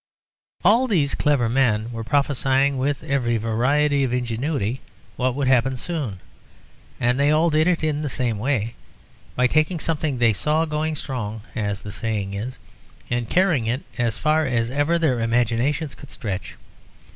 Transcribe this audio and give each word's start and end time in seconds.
All 0.65 0.87
these 0.87 1.13
clever 1.13 1.47
men 1.47 1.91
were 1.91 2.03
prophesying 2.03 2.79
with 2.79 3.03
every 3.03 3.37
variety 3.37 4.03
of 4.03 4.11
ingenuity 4.11 4.81
what 5.15 5.35
would 5.35 5.47
happen 5.47 5.77
soon, 5.77 6.19
and 6.99 7.19
they 7.19 7.29
all 7.29 7.51
did 7.51 7.67
it 7.67 7.83
in 7.83 8.01
the 8.01 8.09
same 8.09 8.39
way, 8.39 8.73
by 9.35 9.45
taking 9.45 9.79
something 9.79 10.17
they 10.17 10.33
saw 10.33 10.65
"going 10.65 10.95
strong," 10.95 11.43
as 11.55 11.81
the 11.81 11.91
saying 11.91 12.33
is, 12.33 12.57
and 13.11 13.29
carrying 13.29 13.67
it 13.67 13.83
as 13.99 14.17
far 14.17 14.47
as 14.47 14.71
ever 14.71 14.97
their 14.97 15.19
imagination 15.19 15.87
could 15.89 16.09
stretch. 16.09 16.55